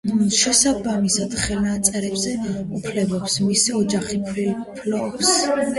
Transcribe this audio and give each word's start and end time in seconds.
შესაბამისად, 0.35 1.35
ხელნაწერებზე 1.41 2.33
უფლებებს 2.79 3.39
მისი 3.47 3.79
ოჯახი 3.83 4.23
ფლობს. 4.41 5.37